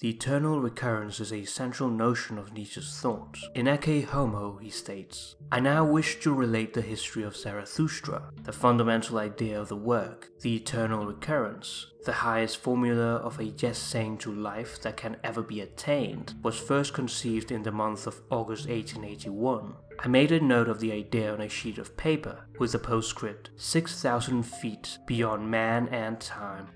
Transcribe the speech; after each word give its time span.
The 0.00 0.10
eternal 0.10 0.60
recurrence 0.60 1.18
is 1.18 1.32
a 1.32 1.44
central 1.44 1.90
notion 1.90 2.38
of 2.38 2.52
Nietzsche's 2.52 3.00
thought. 3.00 3.36
In 3.56 3.66
Ecce 3.66 4.04
Homo, 4.04 4.56
he 4.58 4.70
states, 4.70 5.34
I 5.50 5.58
now 5.58 5.84
wish 5.84 6.20
to 6.20 6.32
relate 6.32 6.72
the 6.72 6.82
history 6.82 7.24
of 7.24 7.36
Zarathustra, 7.36 8.30
the 8.44 8.52
fundamental 8.52 9.18
idea 9.18 9.60
of 9.60 9.68
the 9.68 9.74
work, 9.74 10.28
the 10.40 10.54
eternal 10.54 11.04
recurrence. 11.04 11.88
The 12.04 12.12
highest 12.12 12.58
formula 12.58 13.16
of 13.16 13.40
a 13.40 13.46
yes 13.46 13.76
saying 13.76 14.18
to 14.18 14.32
life 14.32 14.80
that 14.82 14.96
can 14.96 15.16
ever 15.24 15.42
be 15.42 15.62
attained 15.62 16.34
was 16.44 16.56
first 16.56 16.94
conceived 16.94 17.50
in 17.50 17.64
the 17.64 17.72
month 17.72 18.06
of 18.06 18.22
August 18.30 18.68
1881. 18.68 19.74
I 19.98 20.06
made 20.06 20.30
a 20.30 20.38
note 20.38 20.68
of 20.68 20.78
the 20.78 20.92
idea 20.92 21.32
on 21.32 21.40
a 21.40 21.48
sheet 21.48 21.76
of 21.76 21.96
paper 21.96 22.46
with 22.60 22.70
the 22.70 22.78
postscript 22.78 23.50
6,000 23.56 24.44
feet 24.44 24.96
beyond 25.08 25.50
man 25.50 25.88
and 25.88 26.20
time. 26.20 26.68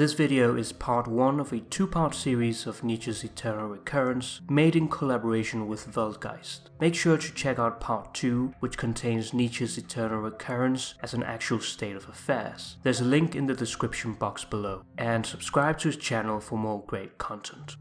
This 0.00 0.14
video 0.14 0.56
is 0.56 0.72
part 0.72 1.06
1 1.06 1.40
of 1.40 1.52
a 1.52 1.60
two-part 1.60 2.14
series 2.14 2.66
of 2.66 2.82
Nietzsche's 2.82 3.22
Eternal 3.22 3.68
Recurrence 3.68 4.40
made 4.48 4.74
in 4.74 4.88
collaboration 4.88 5.68
with 5.68 5.92
Weltgeist. 5.92 6.70
Make 6.80 6.94
sure 6.94 7.18
to 7.18 7.34
check 7.34 7.58
out 7.58 7.80
part 7.80 8.14
2 8.14 8.54
which 8.60 8.78
contains 8.78 9.34
Nietzsche's 9.34 9.76
Eternal 9.76 10.20
Recurrence 10.20 10.94
as 11.02 11.12
an 11.12 11.22
actual 11.22 11.60
state 11.60 11.96
of 11.96 12.08
affairs. 12.08 12.78
There's 12.82 13.02
a 13.02 13.04
link 13.04 13.36
in 13.36 13.44
the 13.44 13.52
description 13.52 14.14
box 14.14 14.42
below 14.42 14.84
and 14.96 15.26
subscribe 15.26 15.76
to 15.80 15.88
his 15.88 15.98
channel 15.98 16.40
for 16.40 16.56
more 16.56 16.82
great 16.86 17.18
content. 17.18 17.76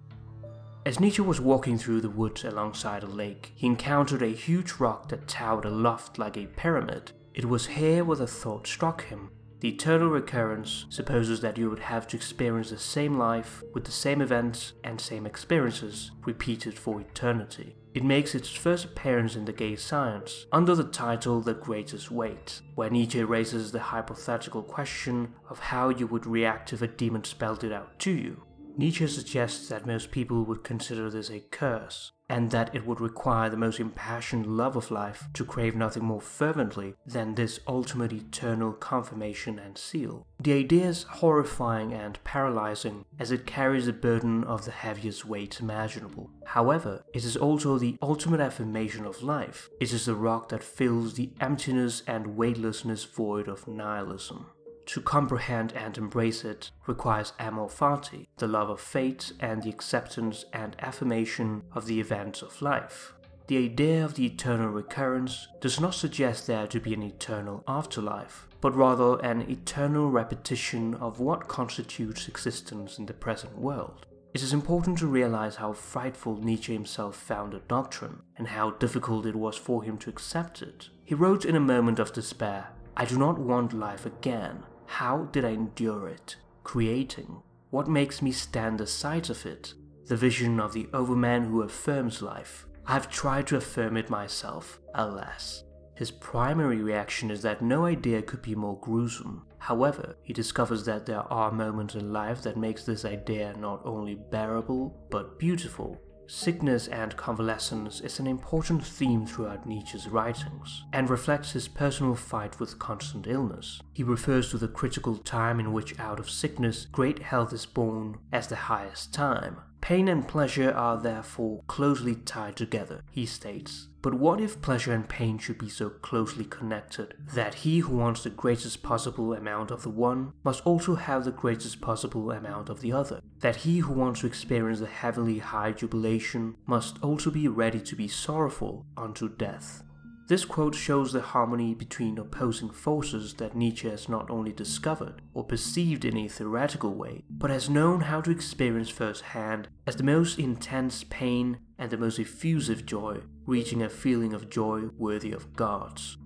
As 0.86 1.00
Nietzsche 1.00 1.22
was 1.22 1.40
walking 1.40 1.78
through 1.78 2.02
the 2.02 2.10
woods 2.10 2.44
alongside 2.44 3.04
a 3.04 3.08
lake, 3.08 3.54
he 3.56 3.66
encountered 3.66 4.24
a 4.24 4.28
huge 4.28 4.74
rock 4.74 5.08
that 5.08 5.30
towered 5.30 5.64
aloft 5.64 6.20
like 6.20 6.36
a 6.36 6.48
pyramid. 6.48 7.14
It 7.34 7.46
was 7.46 7.66
here 7.66 8.04
where 8.04 8.18
the 8.18 8.28
thought 8.28 8.68
struck 8.68 9.06
him 9.06 9.30
the 9.60 9.70
eternal 9.70 10.10
recurrence 10.10 10.86
supposes 10.90 11.42
that 11.42 11.58
you 11.58 11.70
would 11.70 11.80
have 11.80 12.08
to 12.08 12.16
experience 12.16 12.70
the 12.70 12.78
same 12.78 13.18
life 13.18 13.62
with 13.74 13.84
the 13.84 13.92
same 13.92 14.22
events 14.22 14.74
and 14.84 15.02
same 15.02 15.26
experiences 15.26 16.12
repeated 16.26 16.80
for 16.80 17.02
eternity. 17.02 17.76
It 17.94 18.06
makes 18.06 18.36
its 18.36 18.50
first 18.50 18.86
appearance 18.86 19.36
in 19.36 19.46
the 19.46 19.52
gay 19.52 19.76
science 19.76 20.46
under 20.52 20.76
the 20.76 20.84
title 20.84 21.42
The 21.42 21.56
Greatest 21.56 22.12
Weight, 22.12 22.62
where 22.76 22.90
Nietzsche 22.90 23.24
raises 23.24 23.72
the 23.72 23.80
hypothetical 23.80 24.64
question 24.64 25.34
of 25.50 25.60
how 25.60 25.90
you 25.90 26.08
would 26.08 26.26
react 26.26 26.72
if 26.72 26.82
a 26.82 26.88
demon 26.88 27.24
spelled 27.24 27.64
it 27.64 27.74
out 27.74 28.00
to 28.00 28.12
you. 28.12 28.44
Nietzsche 28.78 29.08
suggests 29.08 29.68
that 29.68 29.88
most 29.88 30.12
people 30.12 30.46
would 30.46 30.64
consider 30.64 31.10
this 31.10 31.30
a 31.30 31.40
curse, 31.40 32.12
and 32.30 32.52
that 32.52 32.74
it 32.76 32.86
would 32.86 33.02
require 33.02 33.50
the 33.50 33.58
most 33.58 33.80
impassioned 33.80 34.46
love 34.46 34.76
of 34.76 34.92
life 34.92 35.28
to 35.34 35.44
crave 35.44 35.76
nothing 35.76 36.04
more 36.04 36.22
fervently 36.22 36.94
than 37.06 37.36
this 37.36 37.60
ultimate 37.68 38.14
eternal 38.14 38.72
confirmation 38.72 39.58
and 39.58 39.78
seal. 39.78 40.28
The 40.40 40.54
idea 40.54 40.88
is 40.88 41.04
horrifying 41.04 41.94
and 41.94 42.24
paralyzing 42.24 43.06
as 43.18 43.32
it 43.32 43.46
carries 43.46 43.88
the 43.88 43.94
burden 43.94 44.44
of 44.44 44.66
the 44.66 44.72
heaviest 44.72 45.26
weight 45.26 45.60
imaginable. 45.60 46.30
However, 46.46 47.04
it 47.14 47.26
is 47.26 47.36
also 47.36 47.78
the 47.78 47.98
ultimate 48.02 48.40
affirmation 48.40 49.06
of 49.06 49.24
life. 49.24 49.70
It 49.80 49.92
is 49.92 50.06
the 50.06 50.16
rock 50.16 50.50
that 50.50 50.64
fills 50.64 51.16
the 51.16 51.32
emptiness 51.40 52.04
and 52.08 52.38
weightlessness 52.38 53.04
void 53.04 53.48
of 53.48 53.68
nihilism. 53.68 54.48
To 54.94 55.02
comprehend 55.02 55.72
and 55.74 55.96
embrace 56.00 56.44
it 56.44 56.72
requires 56.88 57.34
amor 57.38 57.68
fati, 57.68 58.26
the 58.38 58.48
love 58.48 58.72
of 58.72 58.82
fate 58.82 59.32
and 59.40 59.62
the 59.62 59.70
acceptance 59.70 60.46
and 60.52 60.76
affirmation 60.80 61.62
of 61.74 61.86
the 61.86 62.00
events 62.00 62.42
of 62.42 62.60
life. 62.60 63.14
The 63.46 63.64
idea 63.66 64.04
of 64.04 64.16
the 64.16 64.26
eternal 64.26 64.70
recurrence 64.70 65.48
does 65.62 65.80
not 65.80 65.94
suggest 65.94 66.48
there 66.48 66.66
to 66.66 66.80
be 66.80 66.96
an 66.96 67.04
eternal 67.04 67.64
afterlife, 67.68 68.48
but 68.62 68.76
rather 68.76 69.24
an 69.24 69.42
eternal 69.42 70.10
repetition 70.10 70.96
of 70.96 71.20
what 71.20 71.48
constitutes 71.48 72.28
existence 72.28 72.98
in 72.98 73.06
the 73.06 73.14
present 73.14 73.60
world. 73.60 74.08
It 74.34 74.42
is 74.42 74.54
important 74.54 74.98
to 75.00 75.08
realize 75.08 75.58
how 75.58 75.74
frightful 75.74 76.38
Nietzsche 76.38 76.74
himself 76.74 77.16
found 77.16 77.54
the 77.54 77.60
doctrine, 77.68 78.24
and 78.38 78.48
how 78.48 78.72
difficult 78.72 79.28
it 79.28 79.36
was 79.36 79.56
for 79.56 79.84
him 79.84 80.00
to 80.00 80.10
accept 80.10 80.64
it. 80.64 80.90
He 81.06 81.14
wrote 81.14 81.46
in 81.46 81.56
a 81.56 81.60
moment 81.60 82.00
of 82.00 82.12
despair, 82.12 82.70
I 82.98 83.06
do 83.06 83.20
not 83.20 83.38
want 83.38 83.72
life 83.72 84.08
again. 84.08 84.64
How 84.90 85.26
did 85.32 85.46
I 85.46 85.52
endure 85.52 86.10
it? 86.10 86.36
Creating. 86.64 87.42
What 87.70 87.88
makes 87.88 88.22
me 88.22 88.32
stand 88.32 88.80
the 88.80 88.88
sight 88.88 89.30
of 89.30 89.46
it? 89.46 89.74
The 90.08 90.18
vision 90.18 90.60
of 90.60 90.74
the 90.74 90.90
overman 90.94 91.46
who 91.46 91.62
affirms 91.62 92.22
life. 92.22 92.66
I've 92.88 93.10
tried 93.10 93.46
to 93.48 93.56
affirm 93.56 93.96
it 93.98 94.10
myself, 94.10 94.80
alas. 94.96 95.64
His 95.96 96.12
primary 96.12 96.82
reaction 96.82 97.30
is 97.30 97.44
that 97.44 97.62
no 97.62 97.86
idea 97.86 98.24
could 98.24 98.42
be 98.42 98.56
more 98.56 98.80
gruesome. 98.80 99.46
However, 99.60 100.18
he 100.24 100.34
discovers 100.34 100.84
that 100.86 101.06
there 101.06 101.32
are 101.32 101.52
moments 101.52 101.96
in 101.96 102.12
life 102.12 102.42
that 102.42 102.58
makes 102.58 102.84
this 102.84 103.06
idea 103.06 103.56
not 103.58 103.82
only 103.86 104.16
bearable, 104.16 105.08
but 105.12 105.38
beautiful. 105.38 106.02
Sickness 106.32 106.88
and 106.88 107.18
convalescence 107.18 108.02
is 108.02 108.20
an 108.20 108.28
important 108.28 108.86
theme 108.86 109.26
throughout 109.26 109.66
Nietzsche's 109.66 110.08
writings, 110.08 110.84
and 110.94 111.10
reflects 111.10 111.54
his 111.54 111.68
personal 111.68 112.14
fight 112.14 112.60
with 112.60 112.78
constant 112.78 113.26
illness. 113.26 113.82
He 113.94 114.04
refers 114.04 114.52
to 114.52 114.60
the 114.60 114.68
critical 114.68 115.18
time 115.18 115.60
in 115.60 115.74
which 115.74 116.00
out 116.00 116.20
of 116.20 116.30
sickness 116.30 116.86
great 116.92 117.24
health 117.24 117.52
is 117.52 117.66
born 117.66 118.20
as 118.32 118.46
the 118.46 118.56
highest 118.56 119.12
time. 119.12 119.58
Pain 119.90 120.08
and 120.08 120.28
pleasure 120.28 120.72
are 120.72 121.02
therefore 121.02 121.64
closely 121.66 122.14
tied 122.14 122.56
together, 122.56 123.02
he 123.10 123.26
states. 123.26 123.88
But 124.04 124.14
what 124.14 124.40
if 124.40 124.62
pleasure 124.62 124.94
and 124.94 125.10
pain 125.10 125.40
should 125.40 125.58
be 125.58 125.68
so 125.68 125.90
closely 125.90 126.46
connected 126.46 127.16
that 127.34 127.56
he 127.56 127.80
who 127.80 127.98
wants 127.98 128.22
the 128.22 128.30
greatest 128.30 128.84
possible 128.84 129.34
amount 129.34 129.72
of 129.72 129.82
the 129.82 129.90
one 129.90 130.34
must 130.44 130.64
also 130.64 130.94
have 130.94 131.26
the 131.26 131.32
greatest 131.32 131.82
possible 131.82 132.30
amount 132.30 132.70
of 132.70 132.82
the 132.82 132.94
other? 132.94 133.22
That 133.40 133.56
he 133.66 133.80
who 133.80 133.94
wants 133.94 134.20
to 134.20 134.28
experience 134.28 134.80
the 134.80 134.86
heavenly 134.86 135.40
high 135.40 135.72
jubilation 135.72 136.58
must 136.68 137.02
also 137.02 137.32
be 137.32 137.48
ready 137.48 137.80
to 137.80 137.96
be 137.96 138.08
sorrowful 138.08 138.86
unto 138.96 139.28
death? 139.28 139.82
This 140.30 140.46
quote 140.46 140.76
shows 140.76 141.12
the 141.12 141.22
harmony 141.22 141.74
between 141.74 142.20
opposing 142.20 142.70
forces 142.70 143.34
that 143.40 143.56
Nietzsche 143.56 143.90
has 143.90 144.08
not 144.08 144.30
only 144.30 144.54
discovered 144.54 145.24
or 145.34 145.44
perceived 145.44 146.06
in 146.06 146.16
a 146.18 146.28
theoretical 146.28 146.94
way, 146.94 147.24
but 147.32 147.50
has 147.50 147.68
known 147.68 148.02
how 148.02 148.22
to 148.22 148.30
experience 148.30 148.90
firsthand 148.90 149.70
as 149.88 149.96
the 149.96 150.04
most 150.04 150.38
intense 150.38 151.04
pain 151.10 151.58
and 151.80 151.90
the 151.90 151.98
most 151.98 152.20
effusive 152.20 152.86
joy, 152.86 153.22
reaching 153.48 153.82
a 153.82 153.90
feeling 153.90 154.36
of 154.36 154.52
joy 154.52 154.90
worthy 155.00 155.32
of 155.32 155.56
gods. 155.56 156.20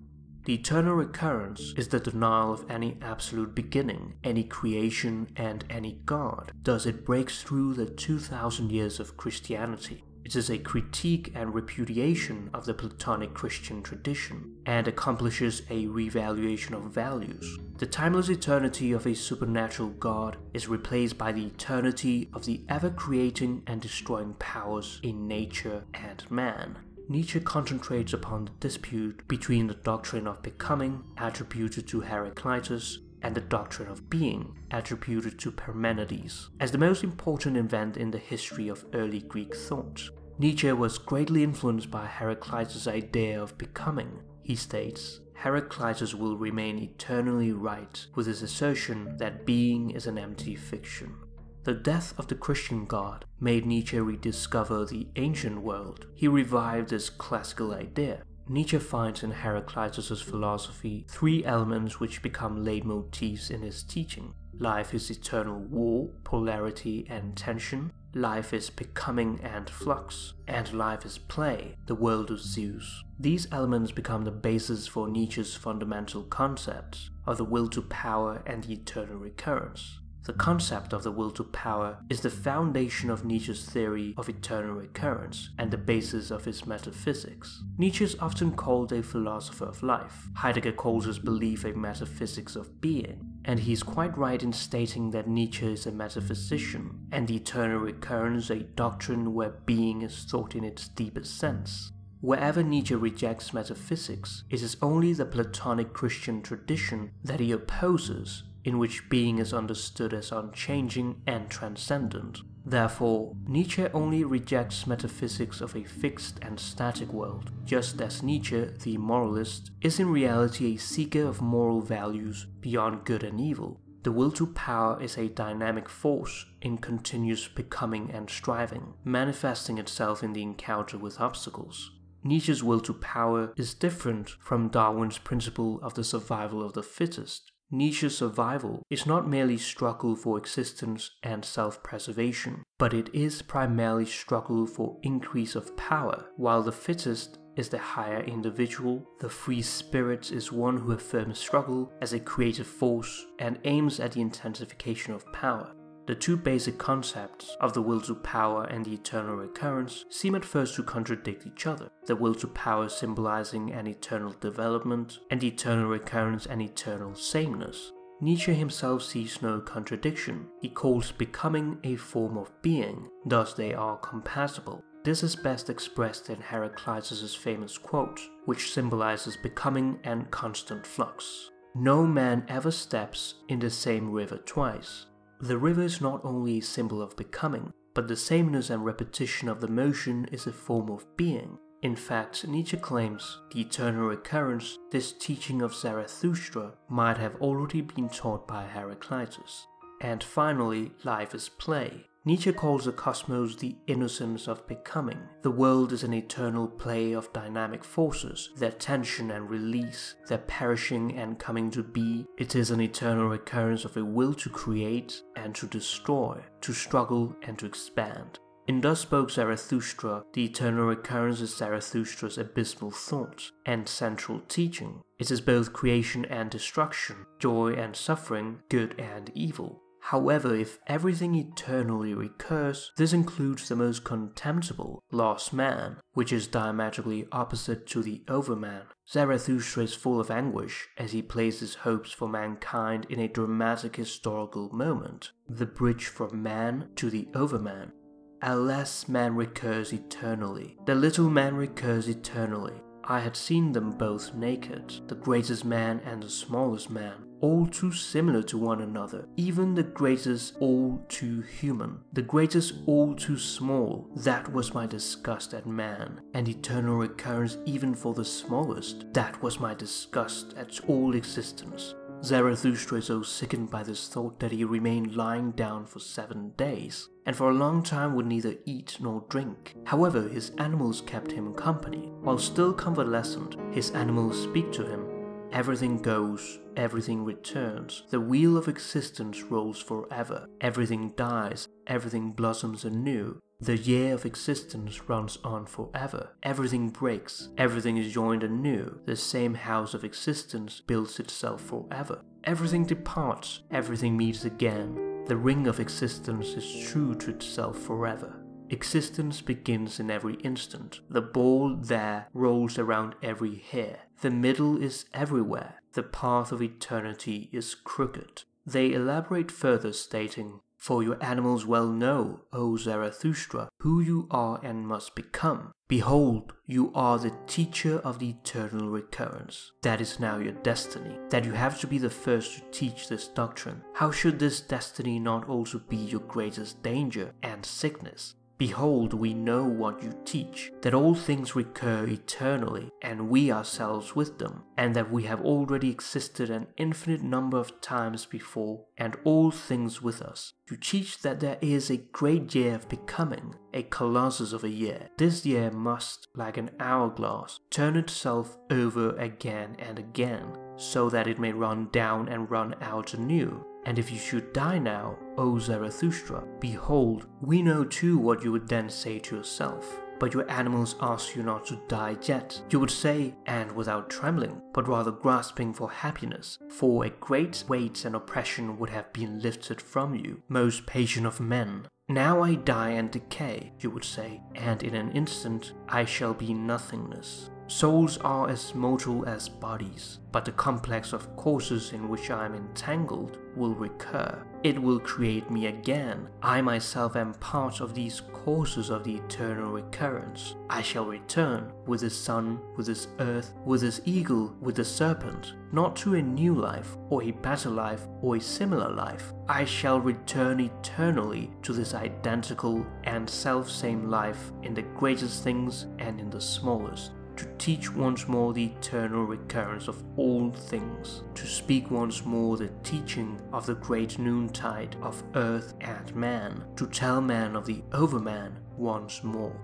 The 0.43 0.55
eternal 0.55 0.95
recurrence 0.95 1.73
is 1.77 1.87
the 1.87 2.01
denial 2.01 2.51
of 2.51 2.69
any 2.69 2.97
absolute 3.01 3.55
beginning, 3.55 4.15
any 4.21 4.43
creation, 4.43 5.29
and 5.37 5.63
any 5.69 6.01
God. 6.05 6.51
Thus, 6.63 6.85
it 6.85 7.05
breaks 7.05 7.41
through 7.41 7.75
the 7.75 7.85
2000 7.85 8.69
years 8.69 8.99
of 8.99 9.15
Christianity 9.15 10.03
it 10.25 10.35
is 10.35 10.49
a 10.49 10.57
critique 10.57 11.31
and 11.35 11.53
repudiation 11.53 12.49
of 12.53 12.65
the 12.65 12.73
Platonic 12.73 13.33
Christian 13.33 13.81
tradition, 13.81 14.55
and 14.65 14.87
accomplishes 14.87 15.63
a 15.69 15.87
revaluation 15.87 16.73
of 16.73 16.83
values. 16.83 17.59
The 17.77 17.85
timeless 17.85 18.29
eternity 18.29 18.91
of 18.91 19.05
a 19.05 19.15
supernatural 19.15 19.89
God 19.89 20.37
is 20.53 20.67
replaced 20.67 21.17
by 21.17 21.31
the 21.31 21.45
eternity 21.45 22.29
of 22.33 22.45
the 22.45 22.61
ever 22.69 22.89
creating 22.89 23.63
and 23.67 23.81
destroying 23.81 24.35
powers 24.35 24.99
in 25.03 25.27
nature 25.27 25.83
and 25.93 26.29
man. 26.31 26.77
Nietzsche 27.09 27.39
concentrates 27.41 28.13
upon 28.13 28.45
the 28.45 28.51
dispute 28.61 29.27
between 29.27 29.67
the 29.67 29.73
doctrine 29.73 30.25
of 30.25 30.41
becoming, 30.41 31.03
attributed 31.17 31.85
to 31.89 31.99
Heraclitus, 32.01 32.99
and 33.23 33.33
the 33.33 33.41
doctrine 33.41 33.89
of 33.89 34.09
being, 34.09 34.55
attributed 34.71 35.39
to 35.39 35.51
Parmenides, 35.51 36.49
as 36.59 36.71
the 36.71 36.77
most 36.77 37.03
important 37.03 37.57
event 37.57 37.97
in 37.97 38.11
the 38.11 38.17
history 38.17 38.67
of 38.67 38.85
early 38.93 39.21
Greek 39.21 39.55
thought. 39.55 40.09
Nietzsche 40.37 40.71
was 40.71 40.97
greatly 40.97 41.43
influenced 41.43 41.89
by 41.89 42.05
Heraclitus' 42.05 42.87
idea 42.87 43.41
of 43.41 43.57
becoming. 43.57 44.19
He 44.41 44.55
states, 44.55 45.21
Heraclitus 45.35 46.13
will 46.13 46.37
remain 46.37 46.77
eternally 46.77 47.51
right 47.51 48.05
with 48.15 48.27
his 48.27 48.41
assertion 48.41 49.17
that 49.17 49.45
being 49.45 49.91
is 49.91 50.07
an 50.07 50.17
empty 50.17 50.55
fiction. 50.55 51.15
The 51.63 51.73
death 51.73 52.13
of 52.17 52.27
the 52.27 52.35
Christian 52.35 52.85
god 52.85 53.23
made 53.39 53.65
Nietzsche 53.65 53.99
rediscover 53.99 54.85
the 54.85 55.07
ancient 55.15 55.61
world. 55.61 56.07
He 56.13 56.27
revived 56.27 56.89
this 56.89 57.09
classical 57.09 57.73
idea. 57.73 58.23
Nietzsche 58.47 58.77
finds 58.77 59.23
in 59.23 59.31
Heraclitus' 59.31 60.21
philosophy 60.21 61.05
three 61.07 61.45
elements 61.45 61.99
which 61.99 62.21
become 62.21 62.65
leitmotifs 62.65 63.49
in 63.49 63.61
his 63.61 63.83
teaching. 63.83 64.33
Life 64.59 64.93
is 64.93 65.09
eternal 65.09 65.59
war, 65.59 66.09
polarity, 66.23 67.07
and 67.09 67.35
tension. 67.35 67.91
Life 68.13 68.53
is 68.53 68.69
becoming 68.69 69.39
and 69.41 69.69
flux. 69.69 70.33
And 70.47 70.71
life 70.73 71.05
is 71.05 71.17
play, 71.17 71.75
the 71.87 71.95
world 71.95 72.29
of 72.29 72.41
Zeus. 72.41 73.03
These 73.19 73.47
elements 73.51 73.91
become 73.91 74.23
the 74.23 74.31
basis 74.31 74.87
for 74.87 75.07
Nietzsche's 75.07 75.55
fundamental 75.55 76.23
concepts 76.23 77.09
of 77.25 77.37
the 77.37 77.45
will 77.45 77.69
to 77.69 77.81
power 77.81 78.43
and 78.45 78.63
the 78.63 78.73
eternal 78.73 79.15
recurrence. 79.15 79.99
The 80.25 80.33
concept 80.33 80.93
of 80.93 81.03
the 81.03 81.11
will 81.11 81.31
to 81.31 81.43
power 81.43 81.97
is 82.09 82.21
the 82.21 82.29
foundation 82.29 83.09
of 83.09 83.25
Nietzsche's 83.25 83.65
theory 83.65 84.13
of 84.17 84.29
eternal 84.29 84.75
recurrence 84.75 85.49
and 85.59 85.69
the 85.69 85.77
basis 85.77 86.31
of 86.31 86.45
his 86.45 86.65
metaphysics. 86.65 87.61
Nietzsche 87.77 88.05
is 88.05 88.15
often 88.21 88.53
called 88.53 88.93
a 88.93 89.03
philosopher 89.03 89.65
of 89.65 89.83
life. 89.83 90.29
Heidegger 90.35 90.71
calls 90.71 91.05
his 91.05 91.19
belief 91.19 91.65
a 91.65 91.73
metaphysics 91.73 92.55
of 92.55 92.79
being. 92.79 93.33
And 93.43 93.59
he's 93.59 93.83
quite 93.83 94.17
right 94.17 94.41
in 94.41 94.53
stating 94.53 95.11
that 95.11 95.27
Nietzsche 95.27 95.73
is 95.73 95.85
a 95.85 95.91
metaphysician, 95.91 97.05
and 97.11 97.27
the 97.27 97.35
eternal 97.35 97.79
recurrence 97.79 98.49
a 98.49 98.59
doctrine 98.59 99.33
where 99.33 99.59
being 99.65 100.03
is 100.03 100.23
thought 100.23 100.55
in 100.55 100.63
its 100.63 100.87
deepest 100.87 101.37
sense. 101.37 101.91
Wherever 102.21 102.63
Nietzsche 102.63 102.95
rejects 102.95 103.53
metaphysics, 103.53 104.45
it 104.49 104.61
is 104.61 104.77
only 104.81 105.11
the 105.11 105.25
Platonic 105.25 105.91
Christian 105.91 106.41
tradition 106.41 107.11
that 107.21 107.41
he 107.41 107.51
opposes 107.51 108.43
in 108.63 108.77
which 108.77 109.09
being 109.09 109.39
is 109.39 109.53
understood 109.53 110.13
as 110.13 110.31
unchanging 110.31 111.21
and 111.27 111.49
transcendent. 111.49 112.39
Therefore, 112.65 113.35
Nietzsche 113.45 113.87
only 113.93 114.23
rejects 114.23 114.87
metaphysics 114.87 115.59
of 115.59 115.75
a 115.75 115.83
fixed 115.83 116.39
and 116.41 116.57
static 116.57 117.11
world, 117.11 117.51
just 117.65 117.99
as 117.99 118.23
Nietzsche, 118.23 118.65
the 118.83 118.97
moralist, 118.97 119.71
is 119.81 119.99
in 119.99 120.09
reality 120.09 120.75
a 120.75 120.79
seeker 120.79 121.23
of 121.23 121.41
moral 121.41 121.81
values 121.81 122.45
beyond 122.61 123.03
good 123.03 123.23
and 123.23 123.41
evil. 123.41 123.81
The 124.03 124.11
will 124.11 124.31
to 124.31 124.47
power 124.47 125.01
is 125.01 125.17
a 125.17 125.29
dynamic 125.29 125.87
force 125.87 126.45
in 126.61 126.77
continuous 126.77 127.47
becoming 127.47 128.11
and 128.11 128.29
striving, 128.29 128.95
manifesting 129.05 129.77
itself 129.77 130.23
in 130.23 130.33
the 130.33 130.41
encounter 130.41 130.97
with 130.97 131.21
obstacles. 131.21 131.91
Nietzsche's 132.21 132.63
will 132.63 132.81
to 132.81 132.93
power 132.93 133.53
is 133.55 133.73
different 133.73 134.29
from 134.29 134.69
Darwin's 134.69 135.17
principle 135.17 135.79
of 135.81 135.93
the 135.93 136.03
survival 136.03 136.61
of 136.61 136.73
the 136.73 136.83
fittest. 136.83 137.52
Nietzsche's 137.73 138.15
survival 138.15 138.83
is 138.91 139.07
not 139.07 139.27
merely 139.27 139.57
struggle 139.57 140.15
for 140.15 140.37
existence 140.37 141.09
and 141.23 141.43
self-preservation, 141.43 142.61
but 142.77 142.93
it 142.93 143.09
is 143.15 143.41
primarily 143.41 144.05
struggle 144.05 144.67
for 144.67 144.99
increase 145.01 145.55
of 145.55 145.75
power, 145.75 146.25
while 146.37 146.61
the 146.61 146.71
fittest 146.71 147.39
is 147.55 147.69
the 147.69 147.79
higher 147.79 148.21
individual, 148.25 149.03
the 149.19 149.29
free 149.29 149.63
spirit 149.63 150.31
is 150.31 150.51
one 150.51 150.77
who 150.77 150.91
affirms 150.91 151.39
struggle 151.39 151.91
as 151.99 152.13
a 152.13 152.19
creative 152.19 152.67
force 152.67 153.25
and 153.39 153.57
aims 153.63 153.99
at 153.99 154.11
the 154.11 154.21
intensification 154.21 155.11
of 155.15 155.31
power. 155.33 155.73
The 156.05 156.15
two 156.15 156.35
basic 156.35 156.77
concepts 156.77 157.55
of 157.61 157.73
the 157.73 157.81
will 157.81 158.01
to 158.01 158.15
power 158.15 158.65
and 158.65 158.83
the 158.83 158.93
eternal 158.93 159.35
recurrence 159.35 160.03
seem 160.09 160.35
at 160.35 160.43
first 160.43 160.75
to 160.75 160.83
contradict 160.83 161.47
each 161.47 161.65
other, 161.65 161.89
the 162.07 162.15
will 162.15 162.35
to 162.35 162.47
power 162.47 162.89
symbolizing 162.89 163.71
an 163.71 163.87
eternal 163.87 164.35
development, 164.41 165.19
and 165.31 165.39
the 165.39 165.47
eternal 165.47 165.87
recurrence 165.87 166.45
an 166.45 166.59
eternal 166.59 167.15
sameness. 167.15 167.91
Nietzsche 168.19 168.53
himself 168.53 169.03
sees 169.03 169.41
no 169.41 169.59
contradiction. 169.59 170.47
He 170.61 170.69
calls 170.69 171.11
becoming 171.11 171.77
a 171.83 171.95
form 171.95 172.37
of 172.37 172.51
being, 172.61 173.09
thus 173.25 173.53
they 173.53 173.73
are 173.73 173.97
compatible. 173.97 174.83
This 175.03 175.23
is 175.23 175.35
best 175.35 175.69
expressed 175.69 176.29
in 176.29 176.39
Heraclitus' 176.39 177.35
famous 177.35 177.77
quote, 177.77 178.21
which 178.45 178.73
symbolizes 178.73 179.35
becoming 179.35 179.99
and 180.03 180.31
constant 180.31 180.85
flux. 180.85 181.49
No 181.75 182.05
man 182.05 182.45
ever 182.47 182.71
steps 182.71 183.35
in 183.49 183.59
the 183.59 183.69
same 183.69 184.11
river 184.11 184.37
twice. 184.37 185.07
The 185.43 185.57
river 185.57 185.81
is 185.81 185.99
not 185.99 186.23
only 186.23 186.59
a 186.59 186.61
symbol 186.61 187.01
of 187.01 187.17
becoming, 187.17 187.73
but 187.93 188.07
the 188.07 188.15
sameness 188.15 188.69
and 188.69 188.85
repetition 188.85 189.49
of 189.49 189.59
the 189.59 189.67
motion 189.67 190.23
is 190.31 190.47
a 190.47 190.53
form 190.53 190.89
of 190.89 191.05
being. 191.17 191.59
In 191.81 191.97
fact, 191.97 192.47
Nietzsche 192.47 192.77
claims 192.77 193.39
the 193.51 193.59
eternal 193.59 194.07
recurrence, 194.07 194.77
this 194.89 195.11
teaching 195.11 195.61
of 195.61 195.75
Zarathustra, 195.75 196.71
might 196.87 197.17
have 197.17 197.35
already 197.41 197.81
been 197.81 198.07
taught 198.07 198.47
by 198.47 198.63
Heraclitus. 198.63 199.67
And 199.99 200.23
finally, 200.23 200.93
life 201.03 201.35
is 201.35 201.49
play. 201.49 202.05
Nietzsche 202.25 202.53
calls 202.53 202.85
the 202.85 202.93
cosmos 202.93 203.57
the 203.57 203.75
innocence 203.85 204.47
of 204.47 204.65
becoming. 204.65 205.19
The 205.41 205.51
world 205.51 205.91
is 205.91 206.03
an 206.03 206.13
eternal 206.13 206.69
play 206.69 207.11
of 207.11 207.33
dynamic 207.33 207.83
forces, 207.83 208.51
their 208.55 208.71
tension 208.71 209.29
and 209.31 209.49
release, 209.49 210.15
their 210.29 210.37
perishing 210.37 211.17
and 211.17 211.37
coming 211.37 211.69
to 211.71 211.83
be. 211.83 212.25
It 212.37 212.55
is 212.55 212.71
an 212.71 212.79
eternal 212.79 213.27
recurrence 213.27 213.83
of 213.83 213.97
a 213.97 214.05
will 214.05 214.33
to 214.35 214.49
create 214.49 215.21
and 215.35 215.53
to 215.55 215.67
destroy, 215.67 216.41
to 216.61 216.71
struggle 216.71 217.35
and 217.41 217.59
to 217.59 217.65
expand. 217.65 218.39
In 218.65 218.79
Thus 218.79 219.01
Spoke 219.01 219.29
Zarathustra, 219.29 220.23
the 220.31 220.45
eternal 220.45 220.85
recurrence 220.85 221.41
is 221.41 221.53
Zarathustra's 221.53 222.37
abysmal 222.37 222.91
thought 222.91 223.51
and 223.65 223.89
central 223.89 224.39
teaching. 224.47 225.01
It 225.19 225.29
is 225.29 225.41
both 225.41 225.73
creation 225.73 226.23
and 226.25 226.49
destruction, 226.49 227.25
joy 227.39 227.73
and 227.73 227.93
suffering, 227.93 228.59
good 228.69 228.97
and 228.97 229.29
evil. 229.35 229.82
However, 230.07 230.53
if 230.53 230.79
everything 230.85 231.33
eternally 231.33 232.13
recurs, 232.13 232.91
this 232.97 233.13
includes 233.13 233.69
the 233.69 233.75
most 233.77 234.03
contemptible, 234.03 235.01
lost 235.11 235.53
man, 235.53 235.97
which 236.13 236.33
is 236.33 236.45
diametrically 236.45 237.25
opposite 237.31 237.87
to 237.87 238.03
the 238.03 238.21
overman. 238.27 238.83
Zarathustra 239.09 239.83
is 239.83 239.95
full 239.95 240.19
of 240.19 240.29
anguish 240.29 240.89
as 240.97 241.13
he 241.13 241.21
places 241.21 241.75
hopes 241.75 242.11
for 242.11 242.27
mankind 242.27 243.07
in 243.09 243.19
a 243.19 243.29
dramatic 243.29 243.95
historical 243.95 244.69
moment, 244.73 245.31
the 245.47 245.65
bridge 245.65 246.07
from 246.07 246.43
man 246.43 246.89
to 246.97 247.09
the 247.09 247.29
overman. 247.33 247.93
Alas, 248.41 249.07
man 249.07 249.35
recurs 249.35 249.93
eternally. 249.93 250.77
The 250.85 250.95
little 250.95 251.29
man 251.29 251.55
recurs 251.55 252.09
eternally. 252.09 252.81
I 253.05 253.21
had 253.21 253.37
seen 253.37 253.71
them 253.71 253.91
both 253.91 254.33
naked, 254.33 255.07
the 255.07 255.15
greatest 255.15 255.63
man 255.63 256.01
and 256.05 256.21
the 256.21 256.29
smallest 256.29 256.89
man, 256.89 257.25
all 257.43 257.67
too 257.67 257.91
similar 257.91 258.41
to 258.41 258.57
one 258.57 258.79
another, 258.79 259.27
even 259.35 259.75
the 259.75 259.83
greatest 259.83 260.55
all 260.61 261.03
too 261.09 261.41
human, 261.41 261.99
the 262.13 262.21
greatest 262.21 262.75
all 262.85 263.13
too 263.13 263.37
small. 263.37 264.09
That 264.15 264.53
was 264.53 264.73
my 264.73 264.87
disgust 264.87 265.53
at 265.53 265.67
man, 265.67 266.21
and 266.33 266.47
eternal 266.47 266.95
recurrence 266.95 267.57
even 267.65 267.95
for 267.95 268.13
the 268.13 268.23
smallest. 268.23 269.13
That 269.13 269.43
was 269.43 269.59
my 269.59 269.73
disgust 269.73 270.53
at 270.55 270.79
all 270.87 271.15
existence. 271.15 271.93
Zarathustra 272.23 272.99
is 272.99 273.07
so 273.07 273.21
sickened 273.21 273.69
by 273.69 273.83
this 273.83 274.07
thought 274.07 274.39
that 274.39 274.53
he 274.53 274.63
remained 274.63 275.17
lying 275.17 275.51
down 275.51 275.85
for 275.85 275.99
seven 275.99 276.53
days, 276.55 277.09
and 277.25 277.35
for 277.35 277.49
a 277.49 277.53
long 277.53 277.83
time 277.83 278.15
would 278.15 278.25
neither 278.25 278.55
eat 278.63 278.95
nor 279.01 279.25
drink. 279.27 279.75
However, 279.83 280.29
his 280.29 280.51
animals 280.59 281.01
kept 281.01 281.33
him 281.33 281.53
company. 281.53 282.09
While 282.21 282.37
still 282.37 282.71
convalescent, 282.71 283.57
his 283.73 283.91
animals 283.91 284.41
speak 284.41 284.71
to 284.71 284.85
him 284.85 285.12
Everything 285.53 285.99
goes, 285.99 286.57
everything 286.75 287.23
returns. 287.23 288.01
The 288.09 288.19
wheel 288.19 288.57
of 288.57 288.67
existence 288.67 289.43
rolls 289.43 289.79
forever. 289.79 290.47
Everything 290.59 291.13
dies, 291.15 291.67
everything 291.85 292.31
blossoms 292.31 292.83
anew. 292.83 293.39
The 293.59 293.77
year 293.77 294.15
of 294.15 294.25
existence 294.25 295.07
runs 295.07 295.37
on 295.43 295.67
forever. 295.67 296.31
Everything 296.41 296.89
breaks, 296.89 297.49
everything 297.55 297.97
is 297.97 298.11
joined 298.11 298.41
anew. 298.41 298.99
The 299.05 299.15
same 299.15 299.53
house 299.53 299.93
of 299.93 300.03
existence 300.03 300.81
builds 300.87 301.19
itself 301.19 301.61
forever. 301.61 302.23
Everything 302.45 302.83
departs, 302.83 303.61
everything 303.69 304.17
meets 304.17 304.45
again. 304.45 305.23
The 305.27 305.37
ring 305.37 305.67
of 305.67 305.79
existence 305.79 306.47
is 306.55 306.89
true 306.89 307.13
to 307.13 307.29
itself 307.29 307.77
forever. 307.77 308.42
Existence 308.69 309.41
begins 309.41 309.99
in 309.99 310.09
every 310.09 310.35
instant. 310.35 311.01
The 311.09 311.21
ball 311.21 311.75
there 311.75 312.27
rolls 312.33 312.77
around 312.77 313.15
every 313.21 313.55
hair. 313.55 313.99
The 314.21 314.31
middle 314.31 314.81
is 314.81 315.05
everywhere. 315.13 315.75
The 315.93 316.03
path 316.03 316.51
of 316.51 316.61
eternity 316.61 317.49
is 317.51 317.75
crooked. 317.75 318.43
They 318.65 318.93
elaborate 318.93 319.51
further, 319.51 319.91
stating, 319.93 320.61
For 320.77 321.03
your 321.03 321.17
animals 321.21 321.65
well 321.65 321.87
know, 321.87 322.41
O 322.51 322.77
Zarathustra, 322.77 323.69
who 323.79 323.99
you 323.99 324.27
are 324.31 324.59
and 324.63 324.87
must 324.87 325.15
become. 325.15 325.73
Behold, 325.87 326.53
you 326.65 326.91
are 326.95 327.19
the 327.19 327.35
teacher 327.45 327.99
of 327.99 328.17
the 328.19 328.29
eternal 328.29 328.89
recurrence. 328.89 329.73
That 329.83 330.01
is 330.01 330.19
now 330.19 330.37
your 330.39 330.53
destiny, 330.53 331.19
that 331.29 331.45
you 331.45 331.51
have 331.51 331.79
to 331.81 331.87
be 331.87 331.97
the 331.97 332.09
first 332.09 332.55
to 332.55 332.61
teach 332.71 333.07
this 333.09 333.27
doctrine. 333.27 333.83
How 333.93 334.09
should 334.09 334.39
this 334.39 334.61
destiny 334.61 335.19
not 335.19 335.47
also 335.47 335.79
be 335.79 335.97
your 335.97 336.21
greatest 336.21 336.81
danger 336.81 337.33
and 337.43 337.65
sickness? 337.65 338.35
Behold, 338.63 339.13
we 339.13 339.33
know 339.33 339.65
what 339.65 340.01
you 340.01 340.13
teach, 340.23 340.71
that 340.83 340.93
all 340.93 341.13
things 341.13 341.53
recur 341.53 342.05
eternally, 342.07 342.89
and 343.01 343.27
we 343.27 343.51
ourselves 343.51 344.15
with 344.15 344.37
them, 344.37 344.63
and 344.77 344.95
that 344.95 345.11
we 345.11 345.23
have 345.23 345.41
already 345.41 345.89
existed 345.89 346.49
an 346.49 346.67
infinite 346.77 347.21
number 347.21 347.57
of 347.57 347.81
times 347.81 348.25
before, 348.25 348.85
and 348.97 349.17
all 349.25 349.51
things 349.51 350.01
with 350.01 350.21
us. 350.21 350.53
You 350.71 350.77
teach 350.77 351.21
that 351.23 351.41
there 351.41 351.57
is 351.59 351.89
a 351.89 351.97
great 351.97 352.55
year 352.55 352.75
of 352.75 352.87
becoming, 352.87 353.55
a 353.73 353.83
colossus 353.83 354.53
of 354.53 354.63
a 354.63 354.69
year. 354.69 355.09
This 355.17 355.45
year 355.45 355.69
must, 355.69 356.29
like 356.33 356.55
an 356.55 356.69
hourglass, 356.79 357.59
turn 357.69 357.97
itself 357.97 358.57
over 358.71 359.13
again 359.17 359.75
and 359.77 359.99
again, 359.99 360.57
so 360.77 361.09
that 361.09 361.27
it 361.27 361.37
may 361.37 361.51
run 361.51 361.89
down 361.91 362.29
and 362.29 362.49
run 362.49 362.75
out 362.79 363.13
anew, 363.13 363.65
and 363.85 363.99
if 363.99 364.11
you 364.11 364.17
should 364.17 364.53
die 364.53 364.79
now, 364.79 365.17
O 365.37 365.59
Zarathustra, 365.59 366.43
behold, 366.59 367.27
we 367.41 367.61
know 367.61 367.83
too 367.83 368.17
what 368.17 368.43
you 368.43 368.51
would 368.51 368.67
then 368.67 368.89
say 368.89 369.19
to 369.19 369.35
yourself. 369.37 369.99
but 370.23 370.33
your 370.33 370.49
animals 370.49 370.95
ask 371.01 371.35
you 371.35 371.43
not 371.43 371.65
to 371.65 371.75
die 371.89 372.15
yet, 372.21 372.61
you 372.69 372.79
would 372.79 372.89
say, 372.89 373.35
and 373.45 373.69
without 373.73 374.09
trembling, 374.09 374.61
but 374.73 374.87
rather 374.87 375.11
grasping 375.11 375.73
for 375.73 375.91
happiness, 375.91 376.59
for 376.69 377.03
a 377.03 377.09
great 377.09 377.61
weight 377.67 378.05
and 378.05 378.15
oppression 378.15 378.77
would 378.79 378.89
have 378.89 379.11
been 379.11 379.41
lifted 379.41 379.81
from 379.81 380.15
you, 380.15 380.41
most 380.47 380.85
patient 380.85 381.25
of 381.25 381.41
men. 381.41 381.85
Now 382.07 382.41
I 382.41 382.55
die 382.55 382.91
and 382.91 383.11
decay, 383.11 383.73
you 383.79 383.89
would 383.89 384.05
say, 384.05 384.41
and 384.55 384.81
in 384.81 384.95
an 384.95 385.11
instant 385.11 385.73
I 385.89 386.05
shall 386.05 386.33
be 386.33 386.53
nothingness. 386.53 387.49
Souls 387.67 388.17
are 388.17 388.49
as 388.49 388.75
mortal 388.75 389.25
as 389.25 389.47
bodies, 389.47 390.19
but 390.33 390.43
the 390.43 390.51
complex 390.51 391.13
of 391.13 391.33
causes 391.37 391.93
in 391.93 392.09
which 392.09 392.29
I 392.29 392.45
am 392.45 392.55
entangled 392.55 393.37
will 393.55 393.73
recur. 393.73 394.43
It 394.63 394.81
will 394.81 394.99
create 394.99 395.49
me 395.49 395.67
again. 395.67 396.27
I 396.41 396.61
myself 396.61 397.15
am 397.15 397.33
part 397.35 397.79
of 397.79 397.93
these 397.93 398.21
causes 398.33 398.89
of 398.89 399.05
the 399.05 399.15
eternal 399.15 399.71
recurrence. 399.71 400.55
I 400.69 400.81
shall 400.81 401.05
return 401.05 401.71
with 401.85 402.01
the 402.01 402.09
sun, 402.09 402.59
with 402.75 402.87
this 402.87 403.07
earth, 403.19 403.53
with 403.65 403.81
this 403.81 404.01
eagle, 404.03 404.55
with 404.59 404.75
the 404.75 404.85
serpent, 404.85 405.53
not 405.71 405.95
to 405.97 406.15
a 406.15 406.21
new 406.21 406.55
life, 406.55 406.97
or 407.09 407.23
a 407.23 407.31
better 407.31 407.69
life, 407.69 408.07
or 408.21 408.35
a 408.35 408.41
similar 408.41 408.89
life. 408.89 409.31
I 409.47 409.63
shall 409.63 410.01
return 410.01 410.59
eternally 410.59 411.51
to 411.61 411.71
this 411.71 411.93
identical 411.93 412.85
and 413.05 413.29
self-same 413.29 414.09
life 414.09 414.51
in 414.63 414.73
the 414.73 414.81
greatest 414.81 415.43
things 415.43 415.87
and 415.99 416.19
in 416.19 416.29
the 416.29 416.41
smallest 416.41 417.11
to 417.37 417.45
teach 417.57 417.91
once 417.91 418.27
more 418.27 418.53
the 418.53 418.65
eternal 418.65 419.25
recurrence 419.25 419.87
of 419.87 420.03
all 420.17 420.51
things, 420.51 421.23
to 421.35 421.45
speak 421.45 421.91
once 421.91 422.25
more 422.25 422.57
the 422.57 422.69
teaching 422.83 423.39
of 423.51 423.65
the 423.65 423.75
great 423.75 424.19
noontide 424.19 424.95
of 425.01 425.23
earth 425.35 425.73
and 425.81 426.15
man, 426.15 426.63
to 426.75 426.87
tell 426.87 427.21
man 427.21 427.55
of 427.55 427.65
the 427.65 427.81
overman 427.93 428.59
once 428.77 429.23
more. 429.23 429.55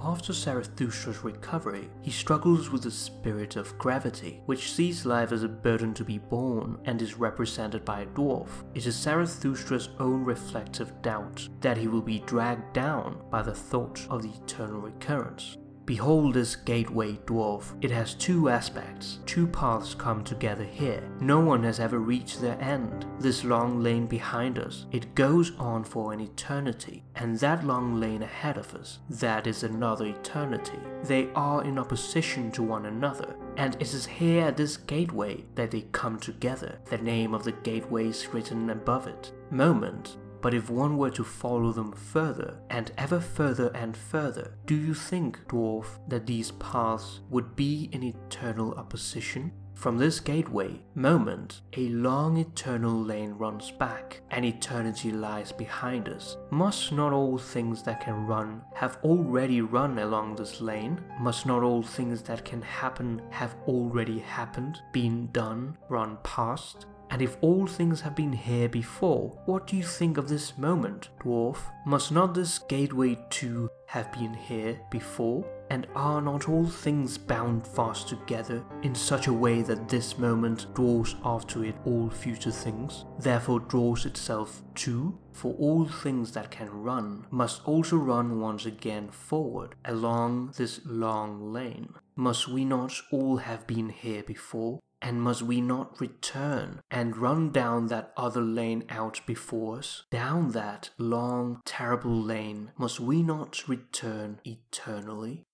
After 0.00 0.32
Zarathustra's 0.32 1.24
recovery, 1.24 1.90
he 2.02 2.12
struggles 2.12 2.70
with 2.70 2.82
the 2.82 2.90
spirit 2.90 3.56
of 3.56 3.76
gravity, 3.78 4.40
which 4.46 4.72
sees 4.72 5.04
life 5.04 5.32
as 5.32 5.42
a 5.42 5.48
burden 5.48 5.92
to 5.94 6.04
be 6.04 6.18
borne 6.18 6.78
and 6.84 7.02
is 7.02 7.18
represented 7.18 7.84
by 7.84 8.02
a 8.02 8.06
dwarf. 8.06 8.48
It 8.74 8.86
is 8.86 8.94
Zarathustra's 8.94 9.88
own 9.98 10.24
reflective 10.24 11.02
doubt 11.02 11.48
that 11.60 11.76
he 11.76 11.88
will 11.88 12.02
be 12.02 12.20
dragged 12.20 12.72
down 12.72 13.20
by 13.28 13.42
the 13.42 13.54
thought 13.54 14.06
of 14.08 14.22
the 14.22 14.30
eternal 14.30 14.80
recurrence. 14.80 15.56
Behold 15.88 16.34
this 16.34 16.54
gateway, 16.54 17.14
dwarf. 17.24 17.72
It 17.80 17.90
has 17.90 18.12
two 18.12 18.50
aspects. 18.50 19.20
Two 19.24 19.46
paths 19.46 19.94
come 19.94 20.22
together 20.22 20.62
here. 20.62 21.02
No 21.18 21.40
one 21.40 21.64
has 21.64 21.80
ever 21.80 21.98
reached 21.98 22.42
their 22.42 22.60
end. 22.60 23.06
This 23.18 23.42
long 23.42 23.82
lane 23.82 24.06
behind 24.06 24.58
us, 24.58 24.84
it 24.92 25.14
goes 25.14 25.52
on 25.56 25.84
for 25.84 26.12
an 26.12 26.20
eternity. 26.20 27.04
And 27.16 27.38
that 27.38 27.64
long 27.64 27.98
lane 27.98 28.22
ahead 28.22 28.58
of 28.58 28.74
us, 28.74 28.98
that 29.08 29.46
is 29.46 29.62
another 29.62 30.04
eternity. 30.04 30.78
They 31.04 31.30
are 31.34 31.64
in 31.64 31.78
opposition 31.78 32.52
to 32.52 32.62
one 32.62 32.84
another. 32.84 33.34
And 33.56 33.74
it 33.76 33.94
is 33.94 34.04
here 34.04 34.44
at 34.44 34.58
this 34.58 34.76
gateway 34.76 35.46
that 35.54 35.70
they 35.70 35.86
come 35.92 36.18
together. 36.18 36.80
The 36.84 36.98
name 36.98 37.32
of 37.32 37.44
the 37.44 37.52
gateway 37.52 38.08
is 38.08 38.28
written 38.28 38.68
above 38.68 39.06
it. 39.06 39.32
Moment 39.50 40.18
but 40.40 40.54
if 40.54 40.70
one 40.70 40.96
were 40.96 41.10
to 41.10 41.24
follow 41.24 41.72
them 41.72 41.92
further, 41.92 42.58
and 42.70 42.92
ever 42.96 43.20
further 43.20 43.70
and 43.74 43.96
further, 43.96 44.52
do 44.66 44.74
you 44.74 44.94
think, 44.94 45.38
dwarf, 45.48 45.86
that 46.08 46.26
these 46.26 46.52
paths 46.52 47.20
would 47.30 47.56
be 47.56 47.88
in 47.92 48.02
eternal 48.02 48.74
opposition? 48.74 49.52
From 49.78 49.96
this 49.96 50.18
gateway, 50.18 50.80
moment, 50.96 51.60
a 51.76 51.88
long 51.90 52.36
eternal 52.36 53.00
lane 53.00 53.34
runs 53.34 53.70
back, 53.70 54.20
and 54.32 54.44
eternity 54.44 55.12
lies 55.12 55.52
behind 55.52 56.08
us. 56.08 56.36
Must 56.50 56.90
not 56.90 57.12
all 57.12 57.38
things 57.38 57.84
that 57.84 58.00
can 58.00 58.26
run 58.26 58.62
have 58.74 58.98
already 59.04 59.60
run 59.60 60.00
along 60.00 60.34
this 60.34 60.60
lane? 60.60 61.00
Must 61.20 61.46
not 61.46 61.62
all 61.62 61.84
things 61.84 62.22
that 62.22 62.44
can 62.44 62.60
happen 62.60 63.22
have 63.30 63.54
already 63.68 64.18
happened, 64.18 64.82
been 64.90 65.28
done, 65.30 65.78
run 65.88 66.18
past? 66.24 66.86
And 67.10 67.22
if 67.22 67.36
all 67.40 67.66
things 67.66 68.00
have 68.02 68.14
been 68.14 68.32
here 68.32 68.68
before, 68.68 69.38
what 69.46 69.66
do 69.66 69.76
you 69.76 69.82
think 69.82 70.18
of 70.18 70.28
this 70.28 70.58
moment, 70.58 71.08
dwarf? 71.20 71.58
Must 71.86 72.12
not 72.12 72.34
this 72.34 72.58
gateway 72.58 73.18
too 73.30 73.70
have 73.86 74.12
been 74.12 74.34
here 74.34 74.78
before? 74.90 75.44
And 75.70 75.86
are 75.94 76.22
not 76.22 76.48
all 76.48 76.66
things 76.66 77.18
bound 77.18 77.66
fast 77.66 78.08
together 78.08 78.64
in 78.82 78.94
such 78.94 79.26
a 79.26 79.32
way 79.32 79.60
that 79.62 79.88
this 79.88 80.18
moment 80.18 80.66
draws 80.74 81.14
after 81.24 81.64
it 81.64 81.76
all 81.84 82.08
future 82.08 82.50
things, 82.50 83.04
therefore 83.18 83.60
draws 83.60 84.06
itself 84.06 84.62
too? 84.74 85.18
For 85.32 85.54
all 85.54 85.86
things 85.86 86.32
that 86.32 86.50
can 86.50 86.70
run 86.70 87.26
must 87.30 87.66
also 87.66 87.96
run 87.96 88.40
once 88.40 88.66
again 88.66 89.08
forward 89.08 89.74
along 89.84 90.54
this 90.56 90.80
long 90.84 91.52
lane. 91.52 91.94
Must 92.16 92.48
we 92.48 92.64
not 92.64 92.94
all 93.12 93.36
have 93.36 93.66
been 93.66 93.90
here 93.90 94.22
before? 94.22 94.80
And 95.00 95.22
must 95.22 95.42
we 95.42 95.60
not 95.60 96.00
return 96.00 96.80
and 96.90 97.16
run 97.16 97.50
down 97.50 97.86
that 97.86 98.12
other 98.16 98.40
lane 98.40 98.84
out 98.88 99.20
before 99.26 99.78
us? 99.78 100.04
Down 100.10 100.50
that 100.52 100.90
long, 100.98 101.62
terrible 101.64 102.20
lane, 102.20 102.72
must 102.76 102.98
we 102.98 103.22
not 103.22 103.68
return 103.68 104.40
eternally? 104.44 105.44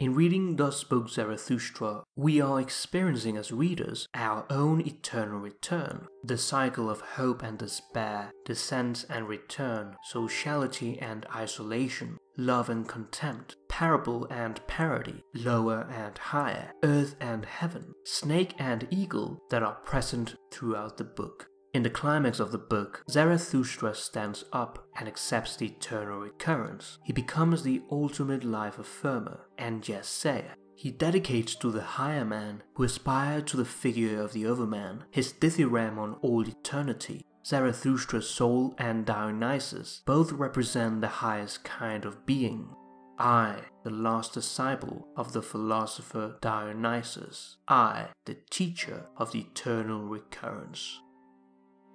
In 0.00 0.14
reading 0.14 0.56
Thus 0.56 0.78
Spoke 0.78 1.10
Zarathustra, 1.10 2.04
we 2.16 2.40
are 2.40 2.58
experiencing 2.58 3.36
as 3.36 3.52
readers 3.52 4.08
our 4.14 4.46
own 4.48 4.80
eternal 4.80 5.38
return, 5.38 6.06
the 6.24 6.38
cycle 6.38 6.88
of 6.88 7.02
hope 7.02 7.42
and 7.42 7.58
despair, 7.58 8.32
descent 8.46 9.04
and 9.10 9.28
return, 9.28 9.96
sociality 10.04 10.98
and 11.00 11.26
isolation, 11.36 12.16
love 12.38 12.70
and 12.70 12.88
contempt, 12.88 13.56
parable 13.68 14.26
and 14.30 14.66
parody, 14.66 15.22
lower 15.34 15.86
and 15.90 16.16
higher, 16.16 16.72
earth 16.82 17.14
and 17.20 17.44
heaven, 17.44 17.92
snake 18.06 18.54
and 18.58 18.88
eagle 18.90 19.38
that 19.50 19.62
are 19.62 19.74
present 19.84 20.34
throughout 20.50 20.96
the 20.96 21.04
book. 21.04 21.49
In 21.72 21.84
the 21.84 21.90
climax 21.90 22.40
of 22.40 22.50
the 22.50 22.58
book, 22.58 23.04
Zarathustra 23.08 23.94
stands 23.94 24.44
up 24.52 24.88
and 24.98 25.06
accepts 25.06 25.54
the 25.54 25.66
eternal 25.66 26.18
recurrence. 26.18 26.98
He 27.04 27.12
becomes 27.12 27.62
the 27.62 27.82
ultimate 27.92 28.42
life 28.42 28.76
affirmer 28.76 29.42
and 29.56 29.80
Yesayer. 29.82 30.54
He 30.74 30.90
dedicates 30.90 31.54
to 31.56 31.70
the 31.70 31.82
higher 31.82 32.24
man 32.24 32.64
who 32.74 32.82
aspired 32.82 33.46
to 33.48 33.56
the 33.56 33.64
figure 33.64 34.20
of 34.20 34.32
the 34.32 34.46
overman 34.46 35.04
his 35.10 35.32
dithyramb 35.32 35.96
on 35.96 36.14
all 36.22 36.48
eternity. 36.48 37.24
Zarathustra's 37.46 38.28
soul 38.28 38.74
and 38.76 39.06
Dionysus 39.06 40.02
both 40.04 40.32
represent 40.32 41.00
the 41.00 41.08
highest 41.08 41.62
kind 41.62 42.04
of 42.04 42.26
being. 42.26 42.74
I, 43.16 43.60
the 43.84 43.90
last 43.90 44.34
disciple 44.34 45.06
of 45.16 45.32
the 45.34 45.42
philosopher 45.42 46.36
Dionysus. 46.40 47.58
I, 47.68 48.08
the 48.24 48.38
teacher 48.50 49.06
of 49.16 49.30
the 49.30 49.40
eternal 49.40 50.02
recurrence. 50.02 51.00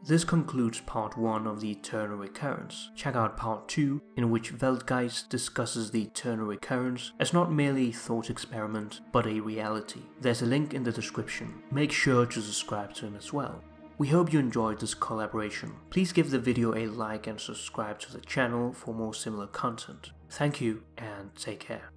This 0.07 0.23
concludes 0.23 0.81
part 0.81 1.17
1 1.17 1.47
of 1.47 1.61
the 1.61 1.71
Eternal 1.71 2.17
Recurrence. 2.17 2.91
Check 2.95 3.15
out 3.15 3.37
part 3.37 3.67
2, 3.67 3.99
in 4.17 4.29
which 4.29 4.53
Weltgeist 4.53 5.29
discusses 5.29 5.89
the 5.89 6.03
Eternal 6.03 6.45
Recurrence 6.45 7.11
as 7.19 7.33
not 7.33 7.51
merely 7.51 7.89
a 7.89 7.93
thought 7.93 8.29
experiment, 8.29 9.01
but 9.11 9.25
a 9.25 9.39
reality. 9.39 10.01
There's 10.21 10.43
a 10.43 10.45
link 10.45 10.75
in 10.75 10.83
the 10.83 10.91
description. 10.91 11.55
Make 11.71 11.91
sure 11.91 12.27
to 12.27 12.41
subscribe 12.41 12.93
to 12.95 13.07
him 13.07 13.15
as 13.15 13.33
well. 13.33 13.63
We 13.97 14.09
hope 14.09 14.31
you 14.31 14.37
enjoyed 14.37 14.79
this 14.79 14.93
collaboration. 14.93 15.73
Please 15.89 16.13
give 16.13 16.29
the 16.29 16.37
video 16.37 16.75
a 16.75 16.85
like 16.85 17.25
and 17.25 17.41
subscribe 17.41 17.97
to 18.01 18.13
the 18.13 18.21
channel 18.21 18.73
for 18.73 18.93
more 18.93 19.15
similar 19.15 19.47
content. 19.47 20.11
Thank 20.29 20.61
you 20.61 20.83
and 20.99 21.33
take 21.35 21.61
care. 21.61 21.94